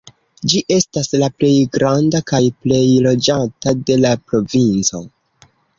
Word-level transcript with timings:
Ĝi 0.51 0.61
estas 0.75 1.09
la 1.25 1.29
plej 1.41 1.51
granda 1.77 2.23
kaj 2.33 2.41
plej 2.65 2.81
loĝata 3.09 3.79
de 3.91 4.03
la 4.07 4.17
provinco. 4.31 5.09